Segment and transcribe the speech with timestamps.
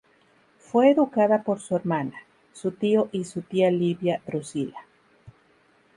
[0.57, 2.15] Fue educada por su hermana,
[2.53, 4.79] su tío y su tía Livia Drusila.